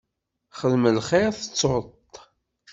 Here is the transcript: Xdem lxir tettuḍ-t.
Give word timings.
Xdem 0.59 0.83
lxir 0.97 1.31
tettuḍ-t. 1.35 2.13